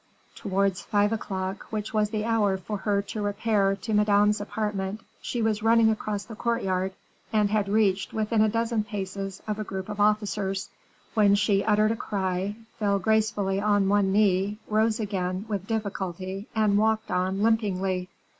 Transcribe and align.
Towards 0.33 0.81
five 0.81 1.13
o'clock, 1.13 1.67
which 1.69 1.93
was 1.93 2.09
the 2.09 2.25
hour 2.25 2.57
for 2.57 2.77
her 2.79 3.03
to 3.03 3.21
repair 3.21 3.75
to 3.75 3.93
Madame's 3.93 4.41
apartment, 4.41 5.01
she 5.21 5.43
was 5.43 5.61
running 5.61 5.91
across 5.91 6.23
the 6.25 6.33
courtyard, 6.35 6.93
and 7.31 7.51
had 7.51 7.69
reached 7.69 8.11
within 8.11 8.41
a 8.41 8.49
dozen 8.49 8.83
paces 8.83 9.43
of 9.47 9.59
a 9.59 9.63
group 9.63 9.89
of 9.89 9.99
officers, 9.99 10.71
when 11.13 11.35
she 11.35 11.63
uttered 11.63 11.91
a 11.91 11.95
cry, 11.95 12.55
fell 12.79 12.97
gracefully 12.97 13.61
on 13.61 13.89
one 13.89 14.11
knee, 14.11 14.57
rose 14.67 14.99
again, 14.99 15.45
with 15.47 15.67
difficulty, 15.67 16.47
and 16.55 16.79
walked 16.79 17.11
on 17.11 17.43
limpingly. 17.43 18.07